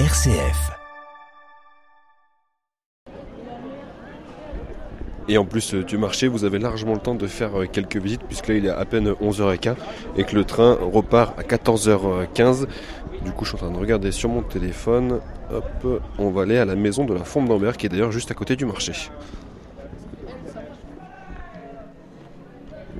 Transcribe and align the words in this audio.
RCF. 0.00 0.72
Et 5.28 5.38
en 5.38 5.44
plus 5.44 5.74
euh, 5.74 5.84
du 5.84 5.98
marché, 5.98 6.26
vous 6.26 6.44
avez 6.44 6.58
largement 6.58 6.94
le 6.94 6.98
temps 6.98 7.14
de 7.14 7.28
faire 7.28 7.60
euh, 7.60 7.66
quelques 7.70 7.98
visites, 7.98 8.24
puisque 8.24 8.48
là 8.48 8.54
il 8.54 8.66
est 8.66 8.70
à 8.70 8.84
peine 8.86 9.12
11h15 9.12 9.76
et 10.16 10.24
que 10.24 10.34
le 10.34 10.44
train 10.44 10.76
repart 10.80 11.38
à 11.38 11.42
14h15. 11.42 12.66
Du 13.24 13.30
coup, 13.30 13.44
je 13.44 13.50
suis 13.50 13.54
en 13.54 13.68
train 13.68 13.70
de 13.70 13.78
regarder 13.78 14.10
sur 14.10 14.28
mon 14.28 14.42
téléphone. 14.42 15.20
Hop, 15.52 16.02
on 16.18 16.30
va 16.30 16.42
aller 16.42 16.58
à 16.58 16.64
la 16.64 16.74
maison 16.74 17.04
de 17.04 17.14
la 17.14 17.22
Fonte 17.22 17.46
d'Ambert, 17.46 17.76
qui 17.76 17.86
est 17.86 17.88
d'ailleurs 17.88 18.10
juste 18.10 18.32
à 18.32 18.34
côté 18.34 18.56
du 18.56 18.66
marché. 18.66 18.94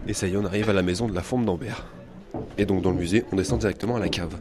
Et 0.06 0.12
ça 0.12 0.28
y 0.28 0.34
est, 0.34 0.36
on 0.36 0.44
arrive 0.44 0.70
à 0.70 0.74
la 0.74 0.82
maison 0.82 1.08
de 1.08 1.14
la 1.16 1.22
Fonte 1.22 1.44
d'Ambert. 1.44 1.86
Et 2.56 2.66
donc 2.66 2.82
dans 2.82 2.92
le 2.92 2.98
musée, 2.98 3.24
on 3.32 3.36
descend 3.36 3.58
directement 3.58 3.96
à 3.96 3.98
la 3.98 4.08
cave. 4.08 4.36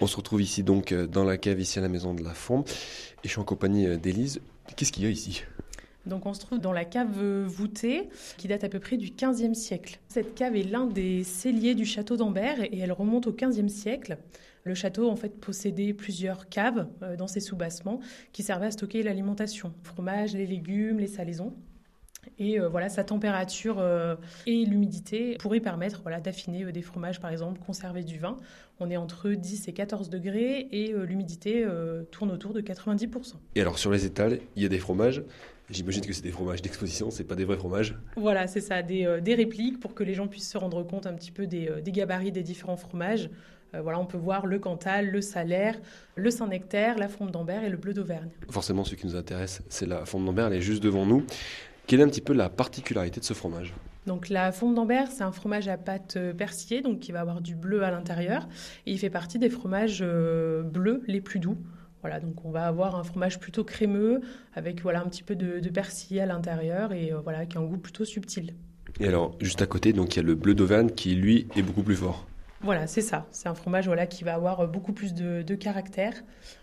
On 0.00 0.06
se 0.06 0.16
retrouve 0.16 0.42
ici 0.42 0.62
donc 0.62 0.92
euh, 0.92 1.06
dans 1.06 1.24
la 1.24 1.38
cave, 1.38 1.58
ici 1.60 1.78
à 1.78 1.82
la 1.82 1.88
maison 1.88 2.12
de 2.12 2.22
la 2.22 2.34
Fonde. 2.34 2.68
Et 3.24 3.28
je 3.28 3.28
suis 3.28 3.40
en 3.40 3.44
compagnie 3.44 3.86
euh, 3.86 3.96
d'Élise. 3.96 4.40
Qu'est-ce 4.76 4.92
qu'il 4.92 5.04
y 5.04 5.06
a 5.06 5.10
ici? 5.10 5.42
Donc 6.04 6.26
on 6.26 6.34
se 6.34 6.40
trouve 6.40 6.60
dans 6.60 6.72
la 6.72 6.84
cave 6.84 7.44
voûtée 7.46 8.08
qui 8.36 8.46
date 8.46 8.62
à 8.62 8.68
peu 8.68 8.78
près 8.78 8.96
du 8.96 9.08
15e 9.08 9.54
siècle. 9.54 9.98
Cette 10.06 10.34
cave 10.34 10.54
est 10.54 10.62
l'un 10.62 10.86
des 10.86 11.24
celliers 11.24 11.74
du 11.74 11.84
château 11.84 12.16
d'Ambert 12.16 12.62
et 12.62 12.78
elle 12.78 12.92
remonte 12.92 13.26
au 13.26 13.32
15e 13.32 13.68
siècle. 13.68 14.18
Le 14.62 14.74
château 14.74 15.08
en 15.08 15.16
fait 15.16 15.40
possédait 15.40 15.92
plusieurs 15.92 16.48
caves 16.48 16.88
euh, 17.02 17.16
dans 17.16 17.26
ses 17.26 17.40
sous-bassements 17.40 18.00
qui 18.32 18.42
servaient 18.42 18.66
à 18.66 18.70
stocker 18.70 19.02
l'alimentation, 19.02 19.72
fromage, 19.82 20.34
les 20.34 20.46
légumes, 20.46 20.98
les 20.98 21.06
salaisons. 21.06 21.54
Et 22.38 22.60
euh, 22.60 22.68
voilà, 22.68 22.88
sa 22.88 23.04
température 23.04 23.76
euh, 23.78 24.16
et 24.46 24.64
l'humidité 24.64 25.36
pourraient 25.38 25.60
permettre 25.60 26.02
voilà, 26.02 26.20
d'affiner 26.20 26.64
euh, 26.64 26.72
des 26.72 26.82
fromages, 26.82 27.20
par 27.20 27.30
exemple, 27.30 27.60
conserver 27.64 28.02
du 28.02 28.18
vin. 28.18 28.36
On 28.80 28.90
est 28.90 28.96
entre 28.96 29.30
10 29.30 29.68
et 29.68 29.72
14 29.72 30.10
degrés 30.10 30.68
et 30.70 30.92
l'humidité 30.92 31.66
tourne 32.10 32.30
autour 32.30 32.52
de 32.52 32.60
90%. 32.60 33.36
Et 33.54 33.62
alors, 33.62 33.78
sur 33.78 33.90
les 33.90 34.04
étals, 34.04 34.38
il 34.54 34.62
y 34.62 34.66
a 34.66 34.68
des 34.68 34.78
fromages. 34.78 35.22
J'imagine 35.70 36.04
que 36.04 36.12
c'est 36.12 36.22
des 36.22 36.30
fromages 36.30 36.60
d'exposition, 36.60 37.10
c'est 37.10 37.24
pas 37.24 37.36
des 37.36 37.46
vrais 37.46 37.56
fromages. 37.56 37.96
Voilà, 38.18 38.46
c'est 38.46 38.60
ça, 38.60 38.82
des, 38.82 39.20
des, 39.22 39.34
répliques 39.34 39.80
pour 39.80 39.94
que 39.94 40.04
les 40.04 40.12
gens 40.12 40.28
puissent 40.28 40.50
se 40.50 40.58
rendre 40.58 40.82
compte 40.82 41.06
un 41.06 41.14
petit 41.14 41.30
peu 41.30 41.46
des, 41.46 41.70
des 41.82 41.90
gabarits 41.90 42.32
des 42.32 42.42
différents 42.42 42.76
fromages. 42.76 43.30
voilà, 43.72 43.98
on 43.98 44.04
peut 44.04 44.18
voir 44.18 44.44
le 44.44 44.58
Cantal, 44.58 45.08
le 45.08 45.22
Salaire, 45.22 45.80
le 46.14 46.30
Saint-Nectaire, 46.30 46.98
la 46.98 47.08
Fonte 47.08 47.30
d'Ambert 47.30 47.64
et 47.64 47.70
le 47.70 47.78
Bleu 47.78 47.94
d'Auvergne. 47.94 48.28
Forcément, 48.50 48.84
ce 48.84 48.94
qui 48.94 49.06
nous 49.06 49.16
intéresse, 49.16 49.62
c'est 49.70 49.86
la 49.86 50.04
Fonte 50.04 50.26
d'Ambert, 50.26 50.48
elle 50.48 50.58
est 50.58 50.60
juste 50.60 50.82
devant 50.82 51.06
nous. 51.06 51.24
Quelle 51.86 52.00
est 52.00 52.04
un 52.04 52.08
petit 52.08 52.20
peu 52.20 52.32
la 52.32 52.48
particularité 52.48 53.20
de 53.20 53.24
ce 53.24 53.34
fromage 53.34 53.74
donc 54.06 54.28
la 54.28 54.52
fonte 54.52 54.76
d'Ambert, 54.76 55.10
c'est 55.10 55.24
un 55.24 55.32
fromage 55.32 55.66
à 55.66 55.76
pâte 55.76 56.14
euh, 56.16 56.32
persillée, 56.32 56.80
donc 56.80 57.00
qui 57.00 57.10
va 57.10 57.20
avoir 57.20 57.40
du 57.40 57.56
bleu 57.56 57.82
à 57.82 57.90
l'intérieur, 57.90 58.46
et 58.86 58.92
il 58.92 58.98
fait 59.00 59.10
partie 59.10 59.40
des 59.40 59.50
fromages 59.50 59.98
euh, 60.00 60.62
bleus 60.62 61.02
les 61.08 61.20
plus 61.20 61.40
doux. 61.40 61.58
Voilà, 62.02 62.20
donc 62.20 62.44
on 62.44 62.52
va 62.52 62.68
avoir 62.68 62.94
un 62.94 63.02
fromage 63.02 63.40
plutôt 63.40 63.64
crémeux 63.64 64.20
avec 64.54 64.80
voilà 64.80 65.00
un 65.00 65.06
petit 65.06 65.24
peu 65.24 65.34
de, 65.34 65.58
de 65.58 66.20
à 66.20 66.26
l'intérieur 66.26 66.92
et 66.92 67.12
euh, 67.12 67.18
voilà 67.18 67.46
qui 67.46 67.58
a 67.58 67.60
un 67.60 67.64
goût 67.64 67.78
plutôt 67.78 68.04
subtil. 68.04 68.54
Et 69.00 69.08
alors 69.08 69.36
juste 69.40 69.60
à 69.60 69.66
côté, 69.66 69.92
donc 69.92 70.14
il 70.14 70.18
y 70.18 70.20
a 70.20 70.22
le 70.22 70.36
bleu 70.36 70.54
d'Auvergne 70.54 70.90
qui 70.90 71.16
lui 71.16 71.48
est 71.56 71.62
beaucoup 71.62 71.82
plus 71.82 71.96
fort. 71.96 72.28
Voilà, 72.60 72.86
c'est 72.86 73.00
ça. 73.00 73.26
C'est 73.32 73.48
un 73.48 73.54
fromage 73.54 73.86
voilà 73.86 74.06
qui 74.06 74.22
va 74.22 74.34
avoir 74.34 74.68
beaucoup 74.68 74.92
plus 74.92 75.14
de, 75.14 75.42
de 75.42 75.54
caractère, 75.56 76.14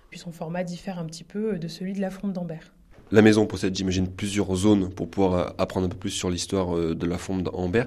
puis 0.09 0.17
son 0.17 0.31
format 0.31 0.63
diffère 0.63 0.97
un 0.97 1.05
petit 1.05 1.25
peu 1.25 1.59
de 1.59 1.67
celui 1.67 1.91
de 1.91 1.99
la 1.99 2.09
fonte 2.09 2.31
d'Ambert. 2.31 2.71
La 3.13 3.21
maison 3.21 3.45
possède, 3.45 3.75
j'imagine, 3.75 4.07
plusieurs 4.07 4.55
zones 4.55 4.89
pour 4.89 5.07
pouvoir 5.07 5.33
euh, 5.35 5.53
apprendre 5.59 5.85
un 5.85 5.89
peu 5.89 5.95
plus 5.95 6.09
sur 6.09 6.31
l'histoire 6.31 6.75
euh, 6.75 6.95
de 6.95 7.05
la 7.05 7.19
fonte 7.19 7.43
d'Ambert. 7.43 7.85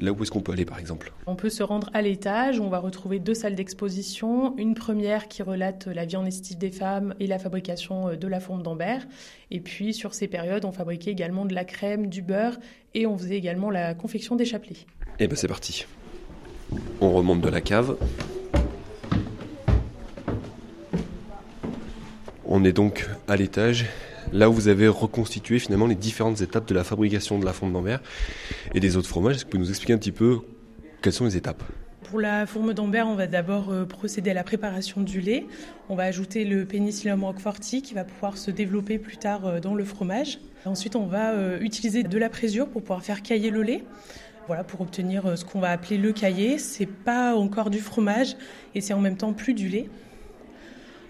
Là 0.00 0.10
où 0.10 0.20
est-ce 0.20 0.32
qu'on 0.32 0.40
peut 0.40 0.50
aller 0.50 0.64
par 0.64 0.80
exemple? 0.80 1.12
On 1.28 1.36
peut 1.36 1.50
se 1.50 1.62
rendre 1.62 1.88
à 1.94 2.02
l'étage, 2.02 2.58
on 2.58 2.68
va 2.68 2.80
retrouver 2.80 3.20
deux 3.20 3.32
salles 3.32 3.54
d'exposition. 3.54 4.56
Une 4.58 4.74
première 4.74 5.28
qui 5.28 5.44
relate 5.44 5.86
la 5.86 6.04
vie 6.04 6.16
en 6.16 6.26
estive 6.26 6.58
des 6.58 6.72
femmes 6.72 7.14
et 7.20 7.28
la 7.28 7.38
fabrication 7.38 8.08
euh, 8.08 8.16
de 8.16 8.26
la 8.26 8.40
fonte 8.40 8.64
d'Ambert. 8.64 9.06
Et 9.52 9.60
puis 9.60 9.94
sur 9.94 10.14
ces 10.14 10.26
périodes, 10.26 10.64
on 10.64 10.72
fabriquait 10.72 11.12
également 11.12 11.44
de 11.44 11.54
la 11.54 11.64
crème, 11.64 12.08
du 12.08 12.20
beurre 12.20 12.58
et 12.92 13.06
on 13.06 13.16
faisait 13.16 13.36
également 13.36 13.70
la 13.70 13.94
confection 13.94 14.34
des 14.34 14.46
chapelets. 14.46 14.84
Eh 15.20 15.28
bien 15.28 15.36
c'est 15.36 15.46
parti. 15.46 15.86
On 17.00 17.12
remonte 17.12 17.40
de 17.40 17.48
la 17.48 17.60
cave. 17.60 17.96
On 22.44 22.64
est 22.64 22.72
donc 22.72 23.08
à 23.28 23.36
l'étage 23.36 23.86
là 24.32 24.50
où 24.50 24.52
vous 24.52 24.68
avez 24.68 24.88
reconstitué 24.88 25.58
finalement 25.58 25.86
les 25.86 25.94
différentes 25.94 26.40
étapes 26.40 26.68
de 26.68 26.74
la 26.74 26.84
fabrication 26.84 27.38
de 27.38 27.44
la 27.44 27.52
fonte 27.52 27.72
d'Ambert 27.72 28.00
et 28.74 28.80
des 28.80 28.96
autres 28.96 29.08
fromages. 29.08 29.36
Est-ce 29.36 29.44
que 29.44 29.48
vous 29.48 29.52
pouvez 29.52 29.62
nous 29.62 29.70
expliquer 29.70 29.92
un 29.92 29.98
petit 29.98 30.12
peu 30.12 30.40
quelles 31.02 31.12
sont 31.12 31.24
les 31.24 31.36
étapes? 31.36 31.62
Pour 32.08 32.20
la 32.20 32.46
fourme 32.46 32.72
d'Ambert, 32.72 33.08
on 33.08 33.16
va 33.16 33.26
d'abord 33.26 33.70
euh, 33.70 33.84
procéder 33.84 34.30
à 34.30 34.34
la 34.34 34.44
préparation 34.44 35.00
du 35.00 35.20
lait. 35.20 35.44
On 35.88 35.96
va 35.96 36.04
ajouter 36.04 36.44
le 36.44 36.64
Penicillium 36.64 37.24
roqueforti 37.24 37.82
qui 37.82 37.94
va 37.94 38.04
pouvoir 38.04 38.36
se 38.38 38.52
développer 38.52 38.98
plus 38.98 39.16
tard 39.16 39.44
euh, 39.44 39.58
dans 39.58 39.74
le 39.74 39.84
fromage. 39.84 40.38
Ensuite, 40.66 40.94
on 40.94 41.06
va 41.06 41.32
euh, 41.32 41.58
utiliser 41.58 42.04
de 42.04 42.18
la 42.18 42.28
présure 42.28 42.68
pour 42.68 42.82
pouvoir 42.82 43.02
faire 43.02 43.22
cailler 43.22 43.50
le 43.50 43.62
lait. 43.62 43.82
Voilà, 44.46 44.62
pour 44.62 44.82
obtenir 44.82 45.36
ce 45.36 45.44
qu'on 45.44 45.58
va 45.58 45.70
appeler 45.70 45.98
le 45.98 46.12
caillé. 46.12 46.58
C'est 46.58 46.86
pas 46.86 47.34
encore 47.34 47.70
du 47.70 47.80
fromage 47.80 48.36
et 48.76 48.80
c'est 48.80 48.94
en 48.94 49.00
même 49.00 49.16
temps 49.16 49.32
plus 49.32 49.54
du 49.54 49.68
lait. 49.68 49.88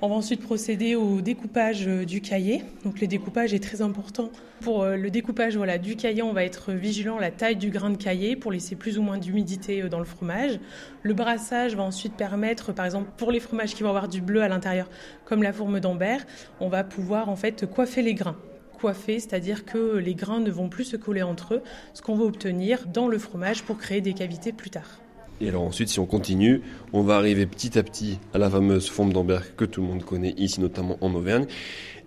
On 0.03 0.09
va 0.09 0.15
ensuite 0.15 0.43
procéder 0.43 0.95
au 0.95 1.23
découpage 1.23 1.89
euh, 1.89 2.05
du 2.05 2.21
cahier. 2.21 2.63
Donc 2.85 3.01
le 3.01 3.07
découpage 3.07 3.55
est 3.55 3.63
très 3.63 3.81
important. 3.81 4.31
Pour 4.61 4.83
euh, 4.83 4.95
le 4.95 5.09
découpage 5.09 5.57
voilà, 5.57 5.79
du 5.79 5.97
cahier, 5.97 6.21
on 6.21 6.35
va 6.35 6.45
être 6.45 6.73
vigilant 6.73 7.17
à 7.17 7.23
la 7.23 7.31
taille 7.31 7.57
du 7.57 7.71
grain 7.71 7.89
de 7.89 7.97
cahier 7.97 8.37
pour 8.37 8.53
laisser 8.53 8.77
plus 8.77 8.99
ou 8.99 9.03
moins 9.03 9.17
d'humidité 9.17 9.83
euh, 9.83 9.89
dans 9.89 9.99
le 9.99 10.05
fromage. 10.05 10.61
Le 11.03 11.15
brassage 11.15 11.77
va 11.77 11.83
ensuite 11.83 12.13
permettre, 12.13 12.75
par 12.75 12.85
exemple, 12.85 13.11
pour 13.17 13.33
les 13.33 13.41
fromages 13.41 13.75
qui 13.75 13.83
vont 13.83 13.89
avoir 13.89 14.09
du 14.09 14.21
bleu 14.21 14.43
à 14.43 14.49
l'intérieur, 14.49 14.91
comme 15.25 15.43
la 15.43 15.55
fourme 15.55 15.81
d'Ambert, 15.81 16.27
on 16.61 16.69
va 16.69 16.85
pouvoir 16.85 17.31
en 17.31 17.37
fait 17.37 17.65
coiffer 17.65 18.03
les 18.03 18.15
grains 18.15 18.37
coiffer, 18.79 19.21
c'est-à-dire 19.21 19.65
que 19.65 19.97
les 19.97 20.15
grains 20.15 20.41
ne 20.41 20.51
vont 20.51 20.69
plus 20.69 20.85
se 20.85 20.99
coller 20.99 21.23
entre 21.23 21.55
eux, 21.55 21.63
ce 21.95 22.03
qu'on 22.03 22.15
va 22.15 22.25
obtenir 22.25 22.87
dans 22.87 23.09
le 23.09 23.17
fromage 23.17 23.63
pour 23.63 23.79
créer 23.79 24.03
des 24.03 24.13
cavités 24.13 24.53
plus 24.53 24.69
tard. 24.69 25.01
Et 25.41 25.49
alors 25.49 25.63
ensuite, 25.63 25.89
si 25.89 26.01
on 26.01 26.07
continue, 26.07 26.63
on 26.93 27.03
va 27.03 27.17
arriver 27.17 27.47
petit 27.47 27.79
à 27.79 27.83
petit 27.83 28.19
à 28.33 28.39
la 28.39 28.49
fameuse 28.49 28.89
forme 28.89 29.13
d'Ambert 29.13 29.55
que 29.57 29.65
tout 29.65 29.83
le 29.83 29.87
monde 29.87 30.05
connaît 30.05 30.35
ici, 30.39 30.61
notamment 30.61 30.97
en 31.01 31.13
Auvergne. 31.15 31.47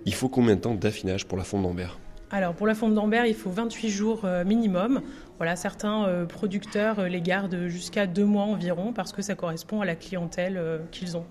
Il 0.05 0.13
faut 0.13 0.29
combien 0.29 0.55
de 0.55 0.61
temps 0.61 0.73
d'affinage 0.73 1.27
pour 1.27 1.37
la 1.37 1.43
fonte 1.43 1.63
d'Ambert? 1.63 1.99
Alors 2.31 2.53
pour 2.53 2.67
la 2.67 2.75
fonte 2.75 2.93
d'Ambert, 2.93 3.25
il 3.25 3.33
faut 3.33 3.49
28 3.49 3.89
jours 3.89 4.21
euh, 4.23 4.43
minimum. 4.43 5.01
Voilà, 5.37 5.55
certains 5.55 6.05
euh, 6.05 6.25
producteurs 6.25 6.99
euh, 6.99 7.07
les 7.07 7.21
gardent 7.21 7.67
jusqu'à 7.67 8.05
deux 8.05 8.25
mois 8.25 8.43
environ 8.43 8.93
parce 8.93 9.11
que 9.11 9.21
ça 9.21 9.35
correspond 9.35 9.81
à 9.81 9.85
la 9.85 9.95
clientèle 9.95 10.61
qu'ils 10.91 11.17
ont. 11.17 11.25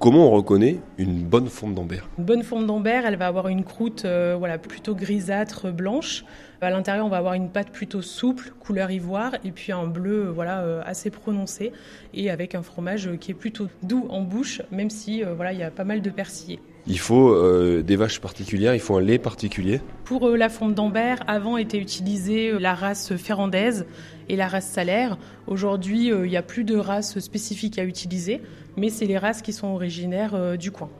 Comment 0.00 0.28
on 0.28 0.30
reconnaît 0.30 0.78
une 0.96 1.24
bonne 1.24 1.48
forme 1.48 1.74
d'Ambert 1.74 2.08
Une 2.16 2.24
bonne 2.24 2.42
forme 2.42 2.66
d'Ambert, 2.66 3.04
elle 3.04 3.16
va 3.16 3.26
avoir 3.26 3.48
une 3.48 3.64
croûte 3.64 4.06
voilà, 4.06 4.56
plutôt 4.56 4.94
grisâtre, 4.94 5.70
blanche. 5.70 6.24
À 6.62 6.70
l'intérieur, 6.70 7.04
on 7.04 7.10
va 7.10 7.18
avoir 7.18 7.34
une 7.34 7.50
pâte 7.50 7.70
plutôt 7.70 8.00
souple, 8.00 8.54
couleur 8.60 8.90
ivoire, 8.90 9.34
et 9.44 9.50
puis 9.50 9.72
un 9.72 9.86
bleu 9.86 10.30
voilà, 10.30 10.80
assez 10.86 11.10
prononcé, 11.10 11.72
et 12.14 12.30
avec 12.30 12.54
un 12.54 12.62
fromage 12.62 13.10
qui 13.20 13.32
est 13.32 13.34
plutôt 13.34 13.68
doux 13.82 14.06
en 14.08 14.22
bouche, 14.22 14.62
même 14.70 14.88
si 14.88 15.22
voilà, 15.22 15.52
il 15.52 15.58
y 15.58 15.62
a 15.62 15.70
pas 15.70 15.84
mal 15.84 16.00
de 16.00 16.08
persillés. 16.08 16.60
Il 16.90 16.98
faut 16.98 17.32
euh, 17.32 17.84
des 17.84 17.94
vaches 17.94 18.18
particulières, 18.18 18.74
il 18.74 18.80
faut 18.80 18.96
un 18.96 19.00
lait 19.00 19.20
particulier. 19.20 19.80
Pour 20.02 20.26
euh, 20.26 20.36
la 20.36 20.48
fonte 20.48 20.74
d'Ambert, 20.74 21.22
avant 21.28 21.56
était 21.56 21.78
utilisée 21.78 22.50
euh, 22.50 22.58
la 22.58 22.74
race 22.74 23.14
ferrandaise 23.14 23.86
et 24.28 24.34
la 24.34 24.48
race 24.48 24.66
salaire. 24.66 25.16
Aujourd'hui, 25.46 26.08
il 26.08 26.22
n'y 26.22 26.36
a 26.36 26.42
plus 26.42 26.64
de 26.64 26.76
race 26.76 27.16
spécifique 27.20 27.78
à 27.78 27.84
utiliser, 27.84 28.42
mais 28.76 28.90
c'est 28.90 29.06
les 29.06 29.18
races 29.18 29.40
qui 29.40 29.52
sont 29.52 29.68
originaires 29.68 30.58
du 30.58 30.72
coin. 30.72 30.90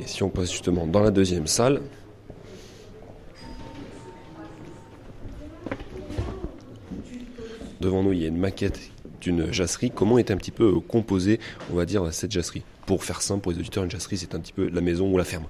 Et 0.00 0.06
si 0.08 0.24
on 0.24 0.30
passe 0.30 0.50
justement 0.50 0.84
dans 0.88 1.00
la 1.00 1.12
deuxième 1.12 1.46
salle, 1.46 1.80
devant 7.80 8.02
nous, 8.02 8.12
il 8.12 8.22
y 8.22 8.24
a 8.24 8.28
une 8.28 8.36
maquette 8.36 8.80
d'une 9.20 9.52
jasserie. 9.52 9.92
Comment 9.92 10.18
est 10.18 10.32
un 10.32 10.36
petit 10.36 10.50
peu 10.50 10.80
composée, 10.80 11.38
on 11.72 11.76
va 11.76 11.86
dire, 11.86 12.12
cette 12.12 12.32
jasserie? 12.32 12.64
Pour 12.90 13.04
faire 13.04 13.22
simple 13.22 13.42
pour 13.42 13.52
les 13.52 13.58
auditeurs, 13.60 13.84
une 13.84 13.90
jasserie, 13.92 14.18
c'est 14.18 14.34
un 14.34 14.40
petit 14.40 14.52
peu 14.52 14.68
la 14.68 14.80
maison 14.80 15.08
ou 15.12 15.16
la 15.16 15.22
ferme. 15.22 15.46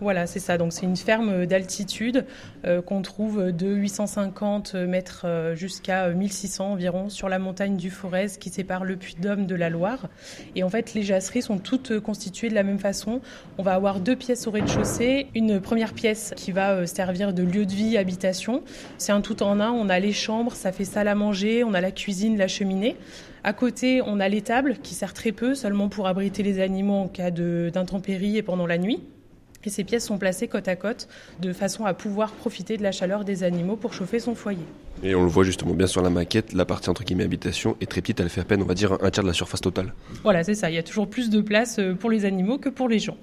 Voilà, 0.00 0.26
c'est 0.26 0.40
ça. 0.40 0.56
Donc 0.56 0.72
c'est 0.72 0.86
une 0.86 0.96
ferme 0.96 1.44
d'altitude 1.44 2.24
euh, 2.64 2.80
qu'on 2.80 3.02
trouve 3.02 3.52
de 3.52 3.66
850 3.66 4.74
mètres 4.74 5.22
euh, 5.26 5.54
jusqu'à 5.54 6.08
1600 6.08 6.72
environ 6.72 7.10
sur 7.10 7.28
la 7.28 7.38
montagne 7.38 7.76
du 7.76 7.90
Forez 7.90 8.28
qui 8.40 8.48
sépare 8.48 8.84
le 8.84 8.96
Puy-de-Dôme 8.96 9.44
de 9.44 9.54
la 9.54 9.68
Loire. 9.68 10.08
Et 10.56 10.62
en 10.62 10.70
fait, 10.70 10.94
les 10.94 11.02
jasseries 11.02 11.42
sont 11.42 11.58
toutes 11.58 12.00
constituées 12.00 12.48
de 12.48 12.54
la 12.54 12.62
même 12.62 12.78
façon. 12.78 13.20
On 13.58 13.62
va 13.62 13.74
avoir 13.74 14.00
deux 14.00 14.16
pièces 14.16 14.46
au 14.46 14.50
rez-de-chaussée. 14.50 15.26
Une 15.34 15.60
première 15.60 15.92
pièce 15.92 16.32
qui 16.34 16.50
va 16.50 16.72
euh, 16.72 16.86
servir 16.86 17.34
de 17.34 17.42
lieu 17.42 17.66
de 17.66 17.72
vie, 17.72 17.98
habitation. 17.98 18.62
C'est 18.96 19.12
un 19.12 19.20
tout 19.20 19.42
en 19.42 19.60
un. 19.60 19.70
On 19.70 19.90
a 19.90 19.98
les 19.98 20.12
chambres, 20.14 20.54
ça 20.54 20.72
fait 20.72 20.86
salle 20.86 21.08
à 21.08 21.14
manger, 21.14 21.62
on 21.62 21.74
a 21.74 21.80
la 21.82 21.90
cuisine, 21.90 22.38
la 22.38 22.48
cheminée. 22.48 22.96
À 23.44 23.52
côté, 23.52 24.00
on 24.00 24.18
a 24.18 24.28
l'étable 24.30 24.78
qui 24.82 24.94
sert 24.94 25.12
très 25.12 25.32
peu, 25.32 25.54
seulement 25.54 25.90
pour 25.90 26.06
abriter 26.06 26.42
les 26.42 26.60
animaux 26.60 26.94
en 26.94 27.08
cas 27.08 27.30
d'intempéries 27.30 28.38
et 28.38 28.42
pendant 28.42 28.66
la 28.66 28.78
nuit. 28.78 29.02
Et 29.64 29.70
ces 29.70 29.84
pièces 29.84 30.06
sont 30.06 30.16
placées 30.16 30.48
côte 30.48 30.68
à 30.68 30.76
côte 30.76 31.06
de 31.40 31.52
façon 31.52 31.84
à 31.84 31.92
pouvoir 31.92 32.32
profiter 32.32 32.78
de 32.78 32.82
la 32.82 32.92
chaleur 32.92 33.24
des 33.24 33.42
animaux 33.42 33.76
pour 33.76 33.92
chauffer 33.92 34.18
son 34.18 34.34
foyer. 34.34 34.64
Et 35.02 35.14
on 35.14 35.22
le 35.22 35.28
voit 35.28 35.44
justement 35.44 35.74
bien 35.74 35.86
sur 35.86 36.02
la 36.02 36.10
maquette, 36.10 36.52
la 36.52 36.64
partie 36.64 36.88
entre 36.88 37.04
guillemets 37.04 37.24
habitation 37.24 37.76
est 37.80 37.86
très 37.86 38.00
petite, 38.00 38.20
elle 38.20 38.30
fait 38.30 38.40
à 38.40 38.44
peine, 38.44 38.62
on 38.62 38.66
va 38.66 38.74
dire, 38.74 38.92
un 39.02 39.10
tiers 39.10 39.22
de 39.22 39.28
la 39.28 39.34
surface 39.34 39.60
totale. 39.60 39.92
Voilà, 40.22 40.44
c'est 40.44 40.54
ça. 40.54 40.70
Il 40.70 40.74
y 40.76 40.78
a 40.78 40.82
toujours 40.82 41.08
plus 41.08 41.28
de 41.28 41.40
place 41.42 41.78
euh, 41.78 41.94
pour 41.94 42.10
les 42.10 42.24
animaux 42.24 42.58
que 42.58 42.68
pour 42.70 42.88
les 42.88 42.98
gens. 42.98 43.16